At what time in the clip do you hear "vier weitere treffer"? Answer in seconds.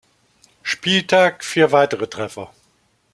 1.45-2.51